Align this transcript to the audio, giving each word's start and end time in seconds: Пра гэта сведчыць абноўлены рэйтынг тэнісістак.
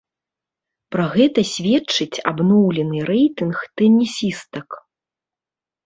Пра 0.95 1.05
гэта 1.15 1.39
сведчыць 1.51 2.21
абноўлены 2.33 2.97
рэйтынг 3.13 3.57
тэнісістак. 3.77 4.67